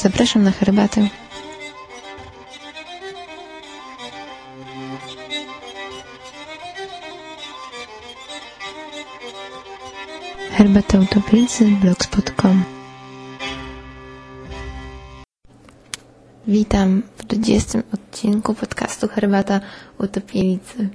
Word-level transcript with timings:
Zapraszam 0.00 0.42
na 0.42 0.50
herbatę. 0.50 1.08
Herbata 10.50 10.98
Utopicy 10.98 11.64
blogspot.com 11.64 12.64
Witam 16.46 17.02
w 17.16 17.24
20 17.24 17.82
odcinku 17.94 18.54
podcastu 18.54 19.08
Herbata 19.08 19.60
Utopielicy. 19.98 20.88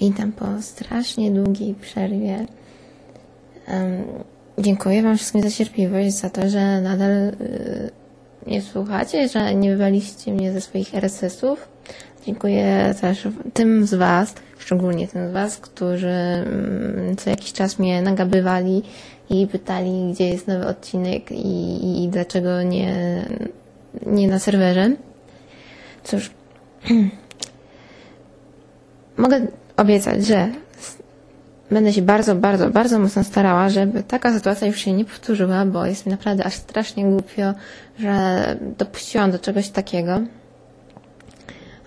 Witam 0.00 0.32
po 0.32 0.62
strasznie 0.62 1.30
długiej 1.30 1.74
przerwie. 1.74 2.46
Um, 3.68 4.37
dziękuję 4.58 5.02
Wam 5.02 5.16
wszystkim 5.16 5.42
za 5.42 5.50
cierpliwość, 5.50 6.12
za 6.12 6.30
to, 6.30 6.48
że 6.48 6.80
nadal 6.80 7.10
y, 7.10 7.90
nie 8.46 8.62
słuchacie, 8.62 9.28
że 9.28 9.54
nie 9.54 9.70
wywaliście 9.70 10.32
mnie 10.32 10.52
ze 10.52 10.60
swoich 10.60 10.94
RSS-ów. 10.94 11.68
Dziękuję 12.26 12.94
też 13.00 13.28
tym 13.54 13.86
z 13.86 13.94
Was, 13.94 14.34
szczególnie 14.58 15.08
tym 15.08 15.28
z 15.28 15.32
Was, 15.32 15.56
którzy 15.56 16.08
mm, 16.08 17.16
co 17.16 17.30
jakiś 17.30 17.52
czas 17.52 17.78
mnie 17.78 18.02
nagabywali 18.02 18.82
i 19.30 19.46
pytali, 19.46 20.12
gdzie 20.12 20.28
jest 20.28 20.48
nowy 20.48 20.66
odcinek 20.66 21.32
i, 21.32 22.04
i 22.04 22.08
dlaczego 22.08 22.62
nie, 22.62 23.24
nie 24.06 24.28
na 24.28 24.38
serwerze. 24.38 24.90
Cóż, 26.04 26.30
mogę 29.16 29.46
obiecać, 29.76 30.26
że 30.26 30.48
będę 31.70 31.92
się 31.92 32.02
bardzo, 32.02 32.34
bardzo, 32.34 32.70
bardzo 32.70 32.98
mocno 32.98 33.24
starała, 33.24 33.68
żeby 33.68 34.02
taka 34.02 34.32
sytuacja 34.32 34.66
już 34.66 34.78
się 34.78 34.92
nie 34.92 35.04
powtórzyła, 35.04 35.64
bo 35.64 35.86
jest 35.86 36.06
mi 36.06 36.12
naprawdę 36.12 36.44
aż 36.44 36.54
strasznie 36.54 37.04
głupio, 37.04 37.54
że 37.98 38.56
dopuściłam 38.78 39.30
do 39.30 39.38
czegoś 39.38 39.68
takiego. 39.68 40.20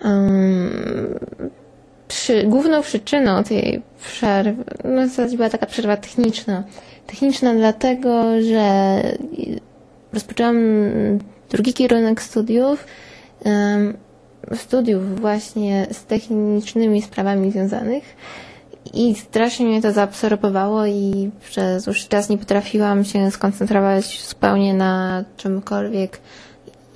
Um, 0.05 1.19
przy, 2.07 2.43
główną 2.43 2.81
przyczyną 2.81 3.43
tej 3.43 3.81
przerwy, 4.03 4.63
no 4.83 5.01
w 5.01 5.07
zasadzie 5.07 5.37
była 5.37 5.49
taka 5.49 5.65
przerwa 5.65 5.97
techniczna. 5.97 6.63
Techniczna 7.07 7.53
dlatego, 7.53 8.41
że 8.41 9.01
rozpoczęłam 10.13 10.57
drugi 11.49 11.73
kierunek 11.73 12.21
studiów, 12.21 12.87
um, 13.45 13.97
studiów 14.55 15.19
właśnie 15.19 15.87
z 15.91 16.05
technicznymi 16.05 17.01
sprawami 17.01 17.51
związanych 17.51 18.03
i 18.93 19.15
strasznie 19.15 19.65
mnie 19.65 19.81
to 19.81 19.91
zaabsorbowało 19.91 20.85
i 20.85 21.31
przez 21.49 21.85
dłuższy 21.85 22.09
czas 22.09 22.29
nie 22.29 22.37
potrafiłam 22.37 23.05
się 23.05 23.31
skoncentrować 23.31 24.27
zupełnie 24.27 24.73
na 24.73 25.23
czymkolwiek 25.37 26.19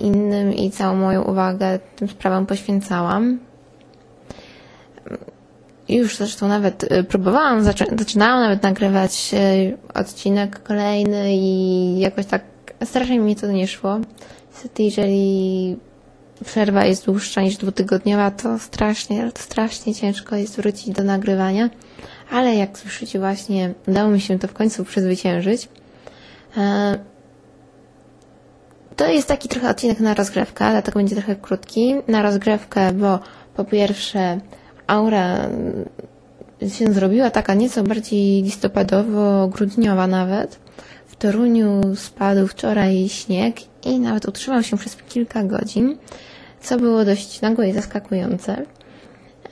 innym 0.00 0.54
i 0.54 0.70
całą 0.70 0.96
moją 0.96 1.22
uwagę 1.22 1.78
tym 1.96 2.08
sprawom 2.08 2.46
poświęcałam. 2.46 3.38
Już 5.88 6.16
zresztą 6.16 6.48
nawet 6.48 6.92
y, 6.92 7.04
próbowałam, 7.04 7.64
zaczynałam 7.98 8.40
nawet 8.40 8.62
nagrywać 8.62 9.30
y, 9.34 9.78
odcinek 9.94 10.62
kolejny 10.62 11.36
i 11.36 11.98
jakoś 11.98 12.26
tak 12.26 12.42
strasznie 12.84 13.18
mi 13.18 13.36
to 13.36 13.46
nie 13.46 13.68
szło. 13.68 13.98
Niestety, 14.52 14.82
jeżeli 14.82 15.76
przerwa 16.44 16.84
jest 16.84 17.04
dłuższa 17.06 17.42
niż 17.42 17.56
dwutygodniowa, 17.56 18.30
to 18.30 18.58
strasznie, 18.58 19.30
strasznie 19.38 19.94
ciężko 19.94 20.36
jest 20.36 20.56
wrócić 20.56 20.90
do 20.90 21.04
nagrywania. 21.04 21.70
Ale 22.30 22.54
jak 22.54 22.78
słyszycie 22.78 23.18
właśnie, 23.18 23.74
udało 23.88 24.10
mi 24.10 24.20
się 24.20 24.38
to 24.38 24.48
w 24.48 24.52
końcu 24.52 24.84
przezwyciężyć. 24.84 25.68
E, 26.56 26.98
to 28.96 29.06
jest 29.06 29.28
taki 29.28 29.48
trochę 29.48 29.70
odcinek 29.70 30.00
na 30.00 30.14
rozgrzewkę, 30.14 30.70
dlatego 30.70 30.98
będzie 31.00 31.16
trochę 31.16 31.36
krótki. 31.36 31.94
Na 32.08 32.22
rozgrzewkę, 32.22 32.92
bo 32.92 33.18
po 33.56 33.64
pierwsze 33.64 34.40
aura 34.86 35.48
się 36.68 36.92
zrobiła 36.92 37.30
taka 37.30 37.54
nieco 37.54 37.82
bardziej 37.82 38.44
listopadowo-grudniowa 38.44 40.06
nawet. 40.08 40.58
W 41.16 41.18
Toruniu 41.18 41.80
spadł 41.94 42.46
wczoraj 42.46 43.08
śnieg 43.08 43.56
i 43.84 44.00
nawet 44.00 44.28
utrzymał 44.28 44.62
się 44.62 44.76
przez 44.76 44.96
kilka 44.96 45.44
godzin, 45.44 45.96
co 46.60 46.76
było 46.76 47.04
dość 47.04 47.40
nagłe 47.40 47.68
i 47.68 47.72
zaskakujące. 47.72 48.62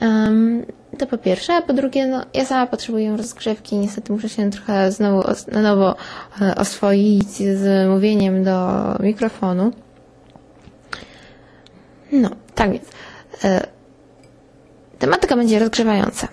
Um, 0.01 0.65
to 0.97 1.07
po 1.07 1.17
pierwsze, 1.17 1.53
a 1.53 1.61
po 1.61 1.73
drugie, 1.73 2.07
no, 2.07 2.25
ja 2.33 2.45
sama 2.45 2.67
potrzebuję 2.67 3.17
rozgrzewki, 3.17 3.75
niestety 3.75 4.13
muszę 4.13 4.29
się 4.29 4.51
trochę 4.51 4.91
znowu 4.91 5.23
na 5.51 5.61
nowo 5.61 5.95
e, 6.41 6.55
oswoić 6.55 7.29
z 7.29 7.89
mówieniem 7.89 8.43
do 8.43 8.81
mikrofonu. 8.99 9.71
No, 12.11 12.29
tak 12.55 12.71
więc. 12.71 12.85
E, 13.43 13.67
tematyka 14.99 15.35
będzie 15.35 15.59
rozgrzewająca. 15.59 16.27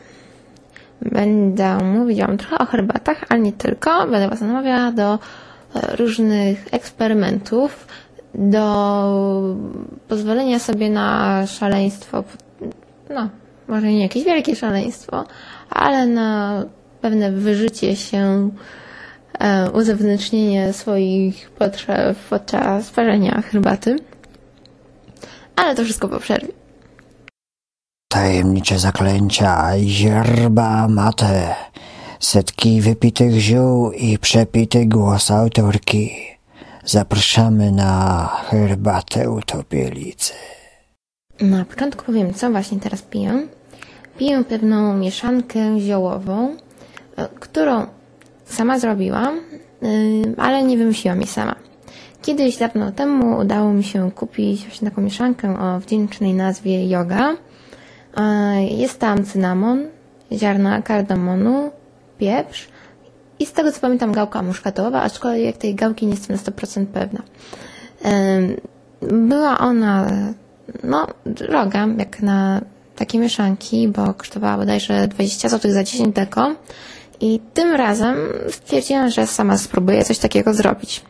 Będę 1.04 1.76
mówić 1.76 2.20
Wam 2.20 2.38
trochę 2.38 2.58
o 2.58 2.66
herbatach, 2.66 3.24
ale 3.28 3.40
nie 3.40 3.52
tylko. 3.52 4.06
Będę 4.06 4.28
Was 4.28 4.40
namawiała 4.40 4.92
do 4.92 5.14
e, 5.14 5.96
różnych 5.96 6.66
eksperymentów, 6.70 7.86
do 8.34 9.56
pozwolenia 10.08 10.58
sobie 10.58 10.90
na 10.90 11.46
szaleństwo, 11.46 12.24
no, 13.10 13.28
może 13.68 13.86
nie 13.86 14.02
jakieś 14.02 14.24
wielkie 14.24 14.56
szaleństwo, 14.56 15.24
ale 15.70 16.06
na 16.06 16.62
pewne 17.00 17.32
wyżycie 17.32 17.96
się, 17.96 18.50
e, 19.38 19.70
uzewnętrznienie 19.70 20.72
swoich 20.72 21.50
potrzeb 21.50 22.18
podczas 22.30 22.90
parzenia 22.90 23.42
herbaty. 23.42 23.96
Ale 25.56 25.74
to 25.74 25.84
wszystko 25.84 26.08
po 26.08 26.18
przerwie. 26.18 26.61
Tajemnicze 28.12 28.78
zaklęcia, 28.78 29.72
zierba 29.78 30.88
mate, 30.88 31.54
setki 32.20 32.80
wypitych 32.80 33.38
ziół 33.38 33.90
i 33.92 34.18
przepity 34.18 34.86
głos 34.86 35.30
autorki. 35.30 36.10
Zapraszamy 36.84 37.72
na 37.72 38.26
herbatę 38.26 39.30
utopielicy. 39.30 40.32
Na 41.40 41.64
początku 41.64 42.04
powiem, 42.04 42.34
co 42.34 42.50
właśnie 42.50 42.80
teraz 42.80 43.02
piję. 43.02 43.46
Piję 44.18 44.44
pewną 44.44 44.96
mieszankę 44.96 45.80
ziołową, 45.80 46.56
e, 47.16 47.28
którą 47.40 47.86
sama 48.44 48.78
zrobiłam, 48.78 49.38
y, 49.82 50.34
ale 50.36 50.62
nie 50.62 50.78
wymyśliłam 50.78 51.18
jej 51.18 51.28
sama. 51.28 51.54
Kiedyś, 52.22 52.56
dawno 52.56 52.92
temu, 52.92 53.38
udało 53.38 53.72
mi 53.72 53.84
się 53.84 54.10
kupić 54.10 54.66
właśnie 54.66 54.90
taką 54.90 55.02
mieszankę 55.02 55.58
o 55.60 55.80
wdzięcznej 55.80 56.34
nazwie 56.34 56.88
yoga. 56.88 57.36
Jest 58.70 58.98
tam 58.98 59.24
cynamon, 59.24 59.86
ziarna 60.32 60.82
kardamonu, 60.82 61.70
pieprz 62.18 62.68
i 63.38 63.46
z 63.46 63.52
tego 63.52 63.72
co 63.72 63.80
pamiętam 63.80 64.12
gałka 64.12 64.42
muszkatowa, 64.42 65.02
aczkolwiek 65.02 65.56
tej 65.56 65.74
gałki 65.74 66.06
nie 66.06 66.12
jestem 66.12 66.36
na 66.36 66.42
100% 66.42 66.86
pewna. 66.86 67.22
Była 69.02 69.58
ona 69.58 70.10
no, 70.84 71.06
droga, 71.26 71.86
jak 71.98 72.22
na 72.22 72.60
takie 72.96 73.18
mieszanki, 73.18 73.88
bo 73.88 74.14
kosztowała 74.14 74.56
bodajże 74.56 75.08
20 75.08 75.48
zł 75.48 75.72
za 75.72 75.84
10 75.84 76.14
deko. 76.14 76.54
I 77.20 77.40
tym 77.54 77.74
razem 77.74 78.16
stwierdziłam, 78.50 79.10
że 79.10 79.26
sama 79.26 79.58
spróbuję 79.58 80.04
coś 80.04 80.18
takiego 80.18 80.54
zrobić. 80.54 81.02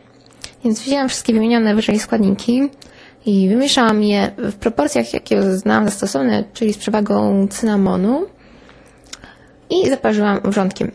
Więc 0.63 0.79
wzięłam 0.79 1.09
wszystkie 1.09 1.33
wymienione 1.33 1.75
wyżej 1.75 1.99
składniki 1.99 2.69
i 3.25 3.49
wymieszałam 3.49 4.03
je 4.03 4.31
w 4.37 4.55
proporcjach, 4.55 5.13
jakie 5.13 5.43
znam 5.43 5.85
za 5.85 5.91
stosowne, 5.91 6.43
czyli 6.53 6.73
z 6.73 6.77
przewagą 6.77 7.47
cynamonu 7.47 8.25
i 9.69 9.89
zaparzyłam 9.89 10.39
wrzątkiem. 10.43 10.91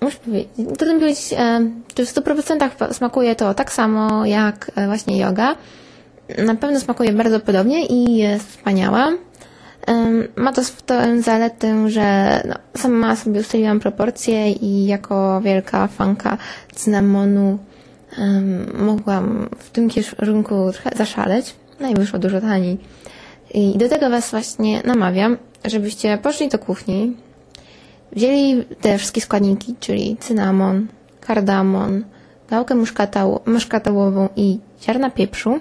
Muszę 0.00 0.18
powiedzieć, 0.24 0.48
trudno 0.78 0.94
powiedzieć, 0.94 1.32
e, 1.32 1.70
czy 1.94 2.06
w 2.06 2.08
100% 2.08 2.92
smakuje 2.92 3.36
to 3.36 3.54
tak 3.54 3.72
samo 3.72 4.26
jak 4.26 4.70
e, 4.76 4.86
właśnie 4.86 5.18
yoga. 5.18 5.56
Na 6.38 6.54
pewno 6.54 6.80
smakuje 6.80 7.12
bardzo 7.12 7.40
podobnie 7.40 7.86
i 7.86 8.16
jest 8.16 8.48
wspaniała. 8.48 9.12
Ma 10.36 10.52
to 10.52 10.62
tę 10.86 11.22
zaletę, 11.22 11.90
że 11.90 12.40
no, 12.48 12.54
sama 12.76 13.16
sobie 13.16 13.40
ustaliłam 13.40 13.80
proporcje 13.80 14.52
i 14.52 14.86
jako 14.86 15.40
wielka 15.40 15.86
fanka 15.86 16.38
cynamonu 16.74 17.58
mogłam 18.74 19.48
w 19.58 19.70
tym 19.70 19.88
kierunku 19.88 20.72
trochę 20.72 20.96
zaszaleć. 20.96 21.54
No 21.80 21.88
i 21.88 21.94
wyszło 21.94 22.18
dużo 22.18 22.40
taniej. 22.40 22.78
I 23.54 23.78
do 23.78 23.88
tego 23.88 24.10
Was 24.10 24.30
właśnie 24.30 24.82
namawiam, 24.84 25.36
żebyście 25.64 26.18
poszli 26.18 26.48
do 26.48 26.58
kuchni, 26.58 27.16
wzięli 28.12 28.64
te 28.80 28.98
wszystkie 28.98 29.20
składniki, 29.20 29.74
czyli 29.80 30.16
cynamon, 30.20 30.86
kardamon, 31.20 32.04
gałkę 32.50 32.74
muszkatałową 33.46 34.28
i 34.36 34.58
ziarna 34.82 35.10
pieprzu, 35.10 35.60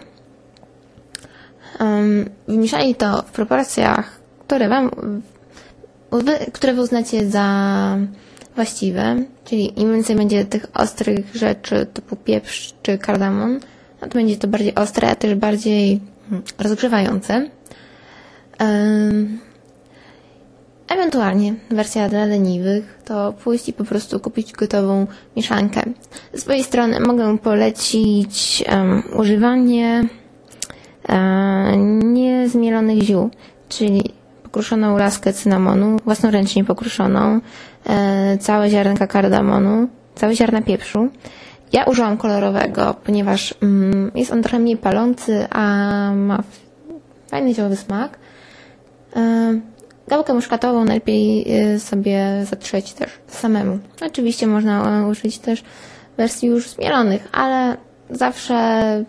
um, 1.79 2.29
wymieszali 2.47 2.95
to 2.95 3.21
w 3.21 3.31
proporcjach, 3.31 4.19
które 4.47 4.69
wam, 4.69 4.91
które 6.53 6.73
wy 6.73 6.81
uznacie 6.81 7.29
za 7.29 7.97
właściwe, 8.55 9.15
czyli 9.45 9.79
im 9.81 9.93
więcej 9.93 10.15
będzie 10.15 10.45
tych 10.45 10.65
ostrych 10.73 11.35
rzeczy 11.35 11.85
typu 11.93 12.15
pieprz 12.15 12.73
czy 12.83 12.97
kardamon, 12.97 13.59
no 14.01 14.07
to 14.07 14.13
będzie 14.13 14.37
to 14.37 14.47
bardziej 14.47 14.75
ostre, 14.75 15.09
a 15.09 15.15
też 15.15 15.35
bardziej 15.35 15.99
mm, 16.31 16.43
rozgrzewające. 16.59 17.49
Ewentualnie 20.87 21.53
wersja 21.69 22.09
dla 22.09 22.25
leniwych 22.25 22.99
to 23.05 23.33
pójść 23.33 23.69
i 23.69 23.73
po 23.73 23.83
prostu 23.83 24.19
kupić 24.19 24.53
gotową 24.53 25.07
mieszankę. 25.35 25.81
Z 26.33 26.41
swojej 26.41 26.63
strony 26.63 26.99
mogę 26.99 27.37
polecić 27.37 28.63
um, 28.71 29.03
używanie 29.19 30.03
um, 31.09 32.13
niezmielonych 32.13 33.01
ziół, 33.01 33.29
czyli 33.69 34.13
pokruszoną 34.43 34.97
laskę 34.97 35.33
cynamonu, 35.33 35.97
własnoręcznie 36.05 36.63
pokruszoną, 36.63 37.41
całe 38.39 38.69
ziarnka 38.69 39.07
kardamonu, 39.07 39.87
całe 40.15 40.35
ziarna 40.35 40.61
pieprzu. 40.61 41.09
Ja 41.73 41.83
użyłam 41.83 42.17
kolorowego, 42.17 42.95
ponieważ 43.05 43.53
mm, 43.61 44.11
jest 44.15 44.31
on 44.31 44.43
trochę 44.43 44.59
mniej 44.59 44.77
palący, 44.77 45.47
a 45.49 45.65
ma 46.15 46.43
fajny 47.27 47.53
ziołowy 47.53 47.75
smak. 47.75 48.17
E, 49.15 49.59
gałkę 50.07 50.33
muszkatową 50.33 50.85
najlepiej 50.85 51.45
e, 51.59 51.79
sobie 51.79 52.45
zatrzeć 52.49 52.93
też 52.93 53.09
samemu. 53.27 53.79
Oczywiście 54.05 54.47
można 54.47 55.07
użyć 55.07 55.39
też 55.39 55.63
wersji 56.17 56.49
już 56.49 56.69
zmielonych, 56.69 57.27
ale 57.31 57.77
zawsze 58.09 59.05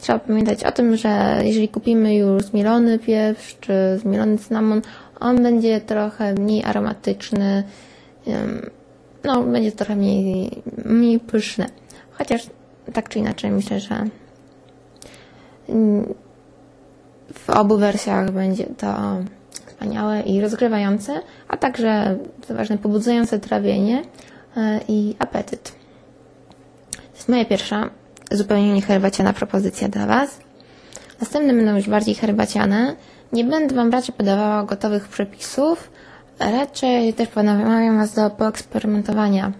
trzeba 0.00 0.18
pamiętać 0.18 0.64
o 0.64 0.72
tym, 0.72 0.96
że 0.96 1.40
jeżeli 1.44 1.68
kupimy 1.68 2.16
już 2.16 2.42
zmielony 2.42 2.98
pieprz 2.98 3.56
czy 3.60 3.72
zmielony 3.96 4.38
cynamon, 4.38 4.82
on 5.22 5.42
będzie 5.42 5.80
trochę 5.80 6.34
mniej 6.34 6.64
aromatyczny, 6.64 7.64
no 9.24 9.42
będzie 9.42 9.72
trochę 9.72 9.96
mniej, 9.96 10.62
mniej 10.84 11.20
pyszny. 11.20 11.66
Chociaż 12.10 12.46
tak 12.92 13.08
czy 13.08 13.18
inaczej 13.18 13.50
myślę, 13.50 13.80
że 13.80 14.04
w 17.34 17.50
obu 17.50 17.76
wersjach 17.76 18.30
będzie 18.30 18.64
to 18.64 19.16
wspaniałe 19.66 20.20
i 20.20 20.40
rozgrywające, 20.40 21.20
a 21.48 21.56
także, 21.56 22.18
co 22.48 22.54
ważne, 22.54 22.78
pobudzające 22.78 23.38
trawienie 23.38 24.02
e, 24.56 24.80
i 24.88 25.16
apetyt. 25.18 25.72
To 26.90 27.14
jest 27.14 27.28
moja 27.28 27.44
pierwsza 27.44 27.90
zupełnie 28.30 28.72
nie 28.74 28.82
herbaciana 28.82 29.32
propozycja 29.32 29.88
dla 29.88 30.06
Was. 30.06 30.38
Następne 31.20 31.54
będą 31.54 31.76
już 31.76 31.88
bardziej 31.88 32.14
herbaciane. 32.14 32.96
Nie 33.32 33.44
będę 33.44 33.74
Wam 33.74 33.90
raczej 33.90 34.14
podawała 34.14 34.64
gotowych 34.64 35.08
przepisów, 35.08 35.90
raczej 36.38 37.14
też 37.14 37.28
namawiam 37.34 37.98
Was 37.98 38.14
do 38.14 38.30
poeksperymentowania. 38.30 39.52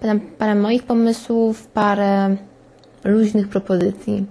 Podam 0.00 0.20
parę 0.20 0.54
moich 0.54 0.82
pomysłów, 0.82 1.66
parę 1.66 2.36
luźnych 3.04 3.48
propozycji. 3.48 4.26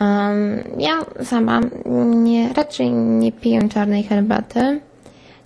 Um, 0.00 0.62
ja 0.78 0.98
sama 1.24 1.60
nie, 2.06 2.52
raczej 2.52 2.90
nie 2.90 3.32
piję 3.32 3.68
czarnej 3.68 4.02
herbaty, 4.02 4.80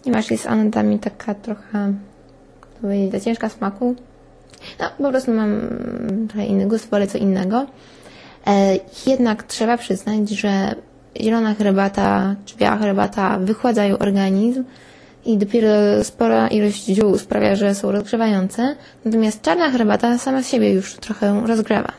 ponieważ 0.02 0.30
jest 0.30 0.46
ona 0.46 0.64
dla 0.64 0.82
mnie 0.82 0.98
taka 0.98 1.34
trochę, 1.34 1.94
to 2.60 2.80
powiedzieć, 2.80 3.24
ciężka 3.24 3.48
smaku. 3.48 3.94
No, 4.80 4.90
po 4.98 5.10
prostu 5.10 5.32
mam 5.32 5.60
trochę 6.28 6.46
inny 6.46 6.66
gust, 6.66 6.90
wolę 6.90 7.06
co 7.06 7.18
innego. 7.18 7.66
E, 8.46 8.78
jednak 9.06 9.42
trzeba 9.42 9.76
przyznać, 9.76 10.30
że 10.30 10.74
zielona 11.20 11.54
herbata 11.54 12.34
czy 12.44 12.56
biała 12.56 12.76
herbata 12.76 13.38
wychładzają 13.38 13.98
organizm 13.98 14.64
i 15.24 15.38
dopiero 15.38 16.04
spora 16.04 16.48
ilość 16.48 16.84
ziół 16.86 17.18
sprawia, 17.18 17.56
że 17.56 17.74
są 17.74 17.92
rozgrzewające, 17.92 18.76
natomiast 19.04 19.42
czarna 19.42 19.70
herbata 19.70 20.18
sama 20.18 20.42
z 20.42 20.48
siebie 20.48 20.72
już 20.72 20.94
trochę 20.94 21.46
rozgrzewa. 21.46 21.92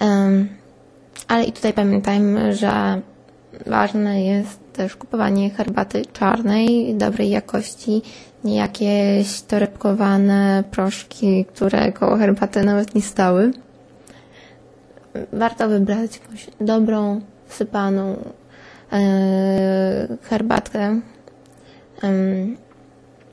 Um, 0.00 0.48
ale 1.28 1.44
i 1.44 1.52
tutaj 1.52 1.72
pamiętajmy, 1.72 2.54
że 2.54 3.00
ważne 3.66 4.24
jest 4.24 4.72
też 4.72 4.96
kupowanie 4.96 5.50
herbaty 5.50 6.02
czarnej, 6.12 6.94
dobrej 6.94 7.30
jakości, 7.30 8.02
nie 8.44 8.56
jakieś 8.56 9.40
torebkowane 9.40 10.64
proszki, 10.70 11.44
które 11.44 11.92
koło 11.92 12.16
herbaty 12.16 12.64
nawet 12.64 12.94
nie 12.94 13.02
stały. 13.02 13.50
Warto 15.32 15.68
wybrać 15.68 16.20
jakąś 16.22 16.46
dobrą, 16.60 17.20
sypaną 17.48 18.16
e, 18.92 18.98
herbatkę. 20.22 21.00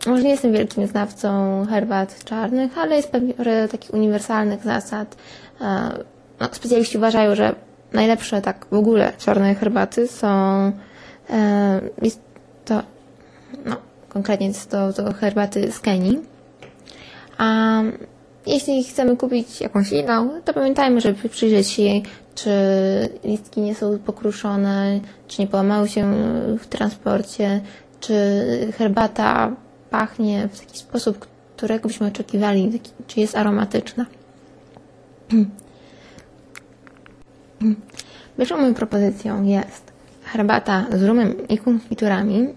może 0.08 0.24
nie 0.24 0.30
jestem 0.30 0.54
wielkim 0.54 0.88
znawcą 0.88 1.66
herbat 1.70 2.24
czarnych, 2.24 2.78
ale 2.78 2.96
jest 2.96 3.12
parę 3.38 3.68
takich 3.68 3.94
uniwersalnych 3.94 4.64
zasad. 4.64 5.16
E, 5.62 5.92
no, 6.40 6.50
specjaliści 6.52 6.98
uważają, 6.98 7.36
że 7.36 7.56
najlepsze 7.94 8.42
tak 8.42 8.66
w 8.72 8.74
ogóle 8.74 9.14
czarne 9.18 9.56
herbaty 9.56 10.08
są 10.08 10.28
e, 11.30 11.82
jest 12.02 12.20
to 12.66 12.82
no, 13.66 13.76
konkretnie 14.10 14.48
jest 14.48 14.70
to, 14.70 14.94
to 14.94 15.14
herbaty 15.14 15.72
z 15.72 15.80
Kenii. 15.80 16.20
A 17.38 17.82
jeśli 18.46 18.84
chcemy 18.84 19.18
kupić 19.18 19.62
jakąś 19.62 19.92
inną, 19.92 20.42
to 20.46 20.54
pamiętajmy, 20.54 21.02
żeby 21.02 21.30
przyjrzeć 21.30 21.70
się 21.70 21.84
jej, 21.84 22.04
czy 22.36 22.52
listki 23.24 23.62
nie 23.62 23.76
są 23.76 24.00
pokruszone, 24.00 25.00
czy 25.28 25.42
nie 25.42 25.48
połamały 25.48 25.90
się 25.90 26.14
w 26.60 26.68
transporcie, 26.68 27.62
czy 28.00 28.14
herbata 28.78 29.52
pachnie 29.90 30.50
w 30.52 30.60
taki 30.60 30.78
sposób, 30.78 31.28
którego 31.56 31.88
byśmy 31.88 32.08
oczekiwali, 32.08 32.80
czy 33.08 33.20
jest 33.20 33.38
aromatyczna. 33.38 34.06
Pierwszą 38.38 38.58
moją 38.58 38.74
propozycją 38.74 39.44
jest 39.44 39.92
herbata 40.24 40.86
z 40.92 41.04
rumem 41.04 41.48
i 41.48 41.58
konfiturami. 41.58 42.48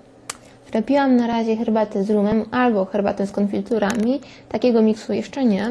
Robiłam 0.75 1.17
na 1.17 1.27
razie 1.27 1.57
herbatę 1.57 2.05
z 2.05 2.11
rumem 2.11 2.45
albo 2.51 2.85
herbatę 2.85 3.27
z 3.27 3.33
konfiturami. 3.33 4.21
Takiego 4.49 4.83
miksu 4.83 5.13
jeszcze 5.13 5.45
nie, 5.45 5.71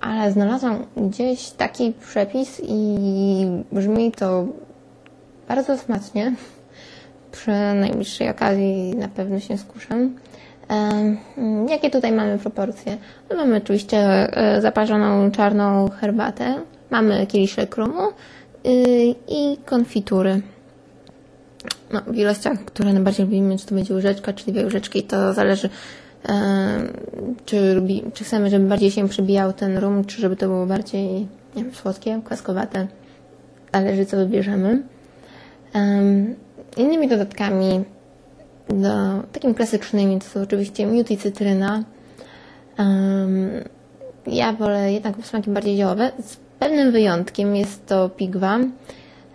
ale 0.00 0.32
znalazłam 0.32 0.86
gdzieś 0.96 1.50
taki 1.50 1.92
przepis 1.92 2.60
i 2.64 2.96
brzmi 3.72 4.12
to 4.12 4.46
bardzo 5.48 5.78
smacznie. 5.78 6.32
Przy 7.32 7.50
najbliższej 7.74 8.28
okazji 8.30 8.96
na 8.96 9.08
pewno 9.08 9.40
się 9.40 9.58
skuszę. 9.58 10.08
Jakie 11.68 11.90
tutaj 11.90 12.12
mamy 12.12 12.38
proporcje? 12.38 12.96
No 13.30 13.36
mamy 13.36 13.56
oczywiście 13.56 13.98
e, 13.98 14.60
zaparzoną 14.60 15.30
czarną 15.30 15.90
herbatę, 15.90 16.54
mamy 16.90 17.26
kieliszek 17.26 17.76
rumu 17.76 18.02
y, 18.08 19.14
i 19.28 19.56
konfitury 19.66 20.42
no, 21.92 22.00
w 22.06 22.16
ilościach, 22.16 22.64
które 22.64 22.92
najbardziej 22.92 23.26
lubimy, 23.26 23.58
czy 23.58 23.66
to 23.66 23.74
będzie 23.74 23.94
łyżeczka, 23.94 24.32
czy 24.32 24.52
dwie 24.52 24.64
łyżeczki, 24.64 25.02
to 25.02 25.34
zależy, 25.34 25.68
czy, 27.48 27.74
lubi, 27.74 28.02
czy 28.14 28.24
chcemy, 28.24 28.50
żeby 28.50 28.66
bardziej 28.66 28.90
się 28.90 29.08
przybijał 29.08 29.52
ten 29.52 29.78
rum, 29.78 30.04
czy 30.04 30.20
żeby 30.20 30.36
to 30.36 30.46
było 30.46 30.66
bardziej 30.66 31.20
nie 31.56 31.64
wiem, 31.64 31.74
słodkie, 31.74 32.20
kwaskowate. 32.24 32.86
Zależy, 33.74 34.06
co 34.06 34.16
wybierzemy. 34.16 34.82
E, 35.74 36.02
innymi 36.76 37.08
dodatkami, 37.08 37.84
do, 38.68 39.22
takimi 39.32 39.54
klasycznymi, 39.54 40.18
to 40.18 40.24
są 40.24 40.42
oczywiście 40.42 40.86
miód 40.86 41.10
i 41.10 41.16
cytryna. 41.16 41.84
Um, 42.78 43.50
ja 44.26 44.52
wolę 44.52 44.92
jednak 44.92 45.26
smaki 45.26 45.50
bardziej 45.50 45.76
ziołowe. 45.76 46.12
Z 46.22 46.36
pewnym 46.58 46.92
wyjątkiem 46.92 47.56
jest 47.56 47.86
to 47.86 48.08
pigwa. 48.08 48.58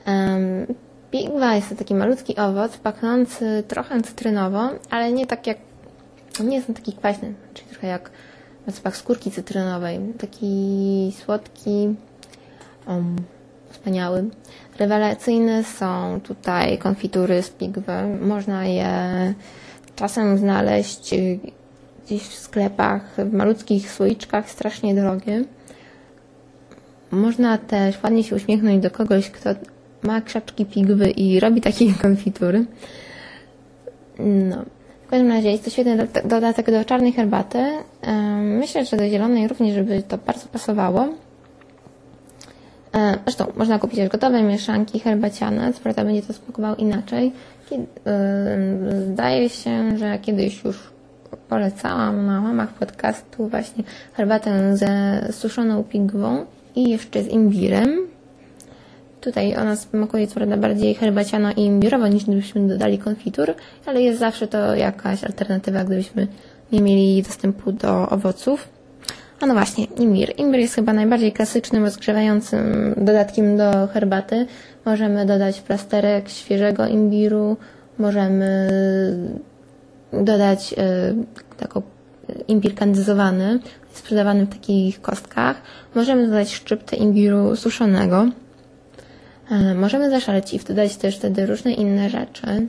Um, 0.07 0.65
Pigwa 1.13 1.55
jest 1.55 1.69
to 1.69 1.75
taki 1.75 1.95
malutki 1.95 2.35
owoc, 2.35 2.77
pachnący 2.77 3.63
trochę 3.67 4.01
cytrynowo, 4.01 4.69
ale 4.89 5.11
nie 5.11 5.27
tak 5.27 5.47
jak, 5.47 5.57
nie 6.39 6.55
jest 6.55 6.67
taki 6.67 6.93
kwaśny, 6.93 7.33
czyli 7.53 7.69
trochę 7.69 7.87
jak 7.87 8.11
zapach 8.67 8.97
skórki 8.97 9.31
cytrynowej. 9.31 9.99
Taki 10.17 11.13
słodki, 11.25 11.95
um, 12.87 13.15
wspaniały. 13.69 14.29
Rewelacyjne 14.79 15.63
są 15.63 16.19
tutaj 16.21 16.77
konfitury 16.77 17.43
z 17.43 17.49
pigwy. 17.49 17.93
Można 18.21 18.65
je 18.65 18.93
czasem 19.95 20.37
znaleźć 20.37 21.13
y, 21.13 21.39
gdzieś 22.05 22.21
w 22.21 22.35
sklepach, 22.35 23.15
w 23.17 23.33
malutkich 23.33 23.91
słoiczkach, 23.91 24.49
strasznie 24.49 24.95
drogie. 24.95 25.43
Można 27.11 27.57
też 27.57 28.03
ładnie 28.03 28.23
się 28.23 28.35
uśmiechnąć 28.35 28.83
do 28.83 28.91
kogoś, 28.91 29.29
kto 29.29 29.49
ma 30.01 30.21
krzaczki 30.21 30.65
pigwy 30.65 31.09
i 31.09 31.39
robi 31.39 31.61
takie 31.61 31.93
konfitury. 32.01 32.65
No. 34.19 34.65
Każdym 35.13 35.31
razie 35.31 35.51
jest 35.51 35.63
to 35.63 35.69
świetny 35.69 36.07
dodatek 36.25 36.71
do 36.71 36.85
czarnej 36.85 37.11
herbaty. 37.11 37.65
Myślę, 38.41 38.85
że 38.85 38.97
do 38.97 39.07
zielonej 39.07 39.47
również, 39.47 39.73
żeby 39.73 40.03
to 40.03 40.17
bardzo 40.17 40.47
pasowało. 40.47 41.07
Zresztą 43.23 43.45
można 43.55 43.79
kupić 43.79 43.99
też 43.99 44.09
gotowe 44.09 44.43
mieszanki 44.43 44.99
herbaciane, 44.99 45.73
co 45.73 45.79
prawda 45.79 46.05
będzie 46.05 46.21
to 46.21 46.33
smakowało 46.33 46.75
inaczej. 46.75 47.31
Zdaje 49.11 49.49
się, 49.49 49.97
że 49.97 50.19
kiedyś 50.19 50.63
już 50.63 50.79
polecałam 51.49 52.25
na 52.25 52.41
łamach 52.41 52.73
podcastu 52.73 53.47
właśnie 53.47 53.83
herbatę 54.13 54.77
ze 54.77 55.21
suszoną 55.31 55.83
pigwą 55.83 56.45
i 56.75 56.89
jeszcze 56.89 57.23
z 57.23 57.27
imbirem. 57.27 58.02
Tutaj 59.23 59.55
ona 59.55 59.75
smakuje 59.75 60.27
co 60.27 60.35
prawda 60.35 60.57
bardziej 60.57 60.95
herbaciano 60.95 61.51
i 61.51 61.61
imbirowo 61.61 62.07
niż 62.07 62.23
gdybyśmy 62.23 62.67
dodali 62.67 62.97
konfitur, 62.97 63.53
ale 63.85 64.01
jest 64.01 64.19
zawsze 64.19 64.47
to 64.47 64.75
jakaś 64.75 65.23
alternatywa, 65.23 65.83
gdybyśmy 65.83 66.27
nie 66.71 66.81
mieli 66.81 67.23
dostępu 67.23 67.71
do 67.71 68.09
owoców. 68.09 68.67
A 69.39 69.45
no 69.45 69.53
właśnie, 69.53 69.85
imbir. 69.85 70.33
Imbir 70.37 70.59
jest 70.59 70.75
chyba 70.75 70.93
najbardziej 70.93 71.31
klasycznym, 71.31 71.83
rozgrzewającym 71.83 72.93
dodatkiem 72.97 73.57
do 73.57 73.87
herbaty. 73.87 74.47
Możemy 74.85 75.25
dodać 75.25 75.61
plasterek 75.61 76.29
świeżego 76.29 76.87
imbiru, 76.87 77.57
możemy 77.97 78.69
dodać 80.13 80.73
y, 80.73 81.57
taką 81.57 81.81
imbir 82.47 82.75
kandyzowany, 82.75 83.59
sprzedawany 83.93 84.45
w 84.45 84.49
takich 84.49 85.01
kostkach. 85.01 85.61
Możemy 85.95 86.27
dodać 86.27 86.53
szczyptę 86.53 86.95
imbiru 86.95 87.55
suszonego. 87.55 88.27
Y, 89.51 89.75
możemy 89.75 90.09
zaszaleć 90.09 90.53
i 90.53 90.59
dodać 90.59 90.95
też 90.95 91.17
wtedy 91.17 91.45
różne 91.45 91.73
inne 91.73 92.09
rzeczy. 92.09 92.67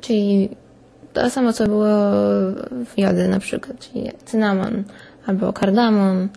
Czyli 0.00 0.48
to 1.12 1.30
samo, 1.30 1.52
co 1.52 1.66
było 1.66 1.86
w 2.86 2.92
jody 2.96 3.28
na 3.28 3.38
przykład, 3.38 3.78
czyli 3.78 4.10
cynamon 4.24 4.84
albo 5.26 5.52
kardamon, 5.52 6.28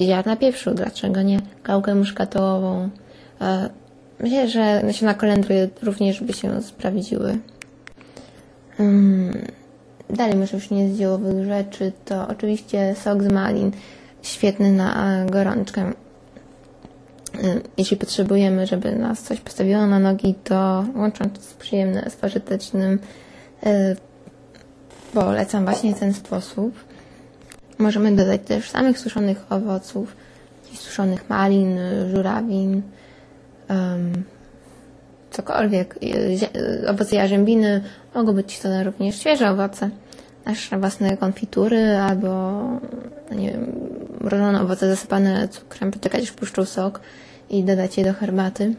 ziarna 0.00 0.36
pieprzu, 0.36 0.74
dlaczego 0.74 1.22
nie, 1.22 1.38
gałkę 1.64 1.94
muszkatołową. 1.94 2.84
Y, 2.84 2.90
myślę, 4.20 4.48
że 4.48 4.82
nasiona 4.82 5.14
kolendry 5.14 5.70
również 5.82 6.20
by 6.22 6.32
się 6.32 6.62
sprawdziły. 6.62 7.38
Dalej, 10.10 10.36
może 10.36 10.56
już 10.56 10.70
nie 10.70 10.88
z 10.88 10.98
ziołowych 10.98 11.44
rzeczy, 11.44 11.92
to 12.04 12.28
oczywiście 12.28 12.94
sok 12.94 13.22
z 13.22 13.32
malin, 13.32 13.72
świetny 14.22 14.72
na 14.72 15.24
gorączkę. 15.30 15.92
Jeśli 17.76 17.96
potrzebujemy, 17.96 18.66
żeby 18.66 18.96
nas 18.96 19.22
coś 19.22 19.40
postawiło 19.40 19.86
na 19.86 19.98
nogi, 19.98 20.34
to 20.44 20.84
łącząc 20.96 21.40
z 21.40 21.54
przyjemne 21.54 22.10
z 22.10 22.16
pożytecznym, 22.16 22.98
polecam 25.14 25.64
właśnie 25.64 25.94
ten 25.94 26.14
sposób. 26.14 26.84
Możemy 27.78 28.16
dodać 28.16 28.40
też 28.44 28.70
samych 28.70 28.98
suszonych 28.98 29.52
owoców, 29.52 30.16
suszonych 30.74 31.30
malin, 31.30 31.78
żurawin, 32.14 32.82
cokolwiek, 35.30 35.98
owoce 36.88 37.16
jarzębiny, 37.16 37.80
mogą 38.14 38.32
być 38.32 38.58
to 38.58 38.84
również 38.84 39.16
świeże 39.16 39.50
owoce, 39.50 39.90
nasze 40.46 40.78
własne 40.78 41.16
konfitury 41.16 41.96
albo, 41.96 42.28
no 43.30 43.36
nie 43.36 43.50
wiem, 43.50 43.72
mrożone 44.20 44.62
owoce 44.62 44.88
zasypane 44.88 45.48
cukrem, 45.48 45.90
poczekać 45.90 46.22
aż 46.22 46.32
puszczą 46.32 46.64
sok 46.64 47.00
i 47.50 47.64
dodać 47.64 47.98
je 47.98 48.04
do 48.04 48.12
herbaty. 48.12 48.74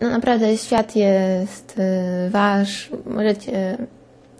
No 0.00 0.10
naprawdę 0.10 0.58
świat 0.58 0.96
jest 0.96 1.78
y, 1.78 2.30
wasz, 2.30 2.90
możecie 3.06 3.78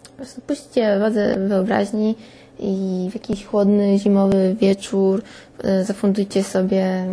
po 0.04 0.16
prostu 0.16 0.40
puśćcie 0.40 0.98
wodze 0.98 1.48
wyobraźni 1.48 2.14
i 2.58 3.08
w 3.10 3.14
jakiś 3.14 3.44
chłodny, 3.44 3.98
zimowy 3.98 4.56
wieczór 4.60 5.22
y, 5.64 5.84
zafundujcie 5.84 6.44
sobie 6.44 7.06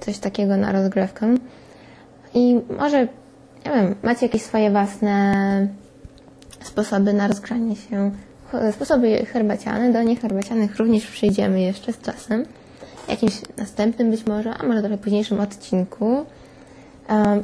coś 0.00 0.18
takiego 0.18 0.56
na 0.56 0.72
rozgrywkę. 0.72 1.34
I 2.34 2.60
może, 2.78 3.00
nie 3.66 3.72
wiem, 3.74 3.94
macie 4.02 4.26
jakieś 4.26 4.42
swoje 4.42 4.70
własne 4.70 5.68
sposoby 6.62 7.12
na 7.12 7.28
rozgrzanie 7.28 7.76
się, 7.76 8.10
sposoby 8.72 9.26
herbaciane. 9.26 9.92
Do 9.92 10.02
nieherbacianych 10.02 10.76
również 10.76 11.06
przyjdziemy 11.06 11.60
jeszcze 11.60 11.92
z 11.92 12.00
czasem. 12.00 12.44
Jakimś 13.08 13.32
następnym 13.56 14.10
być 14.10 14.26
może, 14.26 14.54
a 14.54 14.66
może 14.66 14.80
trochę 14.80 14.98
późniejszym 14.98 15.40
odcinku. 15.40 16.26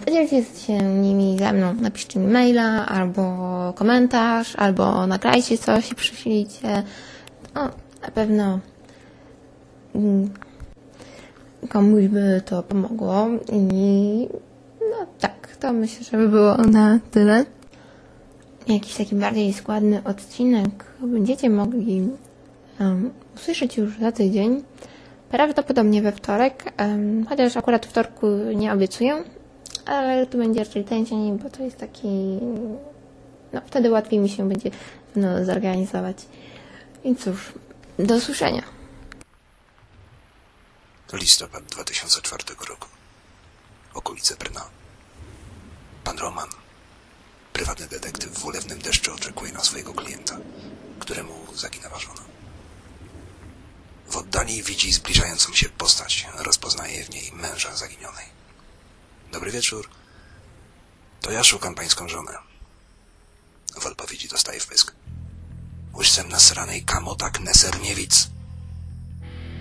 Podzielcie 0.04 0.44
się 0.44 0.72
nimi 0.82 1.38
ze 1.38 1.52
mną. 1.52 1.74
Napiszcie 1.74 2.20
mi 2.20 2.26
maila, 2.26 2.86
albo 2.86 3.22
komentarz, 3.76 4.56
albo 4.56 5.06
nagrajcie 5.06 5.58
coś 5.58 5.92
i 5.92 5.94
przyślijcie. 5.94 6.82
No, 7.54 7.70
na 8.02 8.10
pewno 8.14 8.58
mm, 9.94 10.30
komuś 11.68 12.04
by 12.04 12.42
to 12.44 12.62
pomogło 12.62 13.26
i 13.52 14.28
no 14.80 15.06
tak, 15.20 15.56
to 15.60 15.72
myślę, 15.72 16.04
że 16.04 16.16
by 16.16 16.28
było 16.28 16.56
na 16.56 16.98
tyle. 17.10 17.44
Jakiś 18.68 18.94
taki 18.94 19.14
bardziej 19.14 19.52
składny 19.52 20.04
odcinek 20.04 20.84
będziecie 21.02 21.50
mogli 21.50 22.08
um, 22.80 23.10
usłyszeć 23.36 23.76
już 23.76 23.98
za 23.98 24.12
tydzień. 24.12 24.62
Prawdopodobnie 25.30 26.02
we 26.02 26.12
wtorek, 26.12 26.72
chociaż 27.28 27.56
akurat 27.56 27.86
wtorku 27.86 28.26
nie 28.54 28.72
obiecuję, 28.72 29.24
ale 29.86 30.26
to 30.26 30.38
będzie 30.38 30.64
raczej 30.64 30.84
ten 30.84 31.04
bo 31.38 31.50
to 31.50 31.62
jest 31.62 31.76
taki... 31.76 32.08
No, 33.52 33.60
wtedy 33.66 33.90
łatwiej 33.90 34.18
mi 34.18 34.28
się 34.28 34.48
będzie 34.48 34.70
no, 35.16 35.44
zorganizować. 35.44 36.16
I 37.04 37.16
cóż, 37.16 37.52
do 37.98 38.14
usłyszenia. 38.14 38.62
Listopad 41.12 41.64
2004 41.64 42.44
roku. 42.68 42.88
Okolice 43.94 44.36
Brna. 44.36 44.64
Pan 46.04 46.18
Roman, 46.18 46.48
prywatny 47.52 47.86
detektyw 47.86 48.38
w 48.38 48.44
ulewnym 48.44 48.78
deszczu 48.78 49.14
oczekuje 49.14 49.52
na 49.52 49.60
swojego 49.60 49.92
klienta, 49.92 50.36
któremu 50.98 51.34
zaginęła 51.54 51.98
żona. 51.98 52.29
W 54.10 54.16
oddali 54.16 54.62
widzi 54.62 54.92
zbliżającą 54.92 55.54
się 55.54 55.68
postać, 55.68 56.26
rozpoznaje 56.34 57.04
w 57.04 57.10
niej 57.10 57.32
męża 57.32 57.76
zaginionej. 57.76 58.26
Dobry 59.32 59.50
wieczór. 59.50 59.88
To 61.20 61.30
ja 61.30 61.44
szukam 61.44 61.74
pańską 61.74 62.08
żonę. 62.08 62.38
W 63.80 63.86
odpowiedzi 63.86 64.28
dostaje 64.28 64.60
wpysk. 64.60 64.92
Łyżcem 65.94 66.28
nasranej 66.28 66.84
kamotak 66.84 67.40
Neserniewic. 67.40 68.28